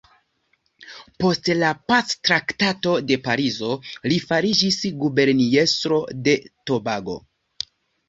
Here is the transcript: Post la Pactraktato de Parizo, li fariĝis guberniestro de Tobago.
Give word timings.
Post 1.23 1.51
la 1.63 1.69
Pactraktato 1.91 2.95
de 3.11 3.19
Parizo, 3.29 3.71
li 4.09 4.19
fariĝis 4.33 4.83
guberniestro 5.07 6.05
de 6.27 6.39
Tobago. 6.53 7.23